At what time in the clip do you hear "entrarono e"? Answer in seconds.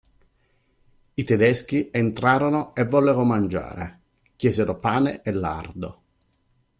1.91-2.85